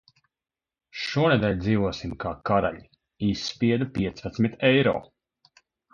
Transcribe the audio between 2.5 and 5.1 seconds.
karaļi, izspiedu piecpadsmit eiro.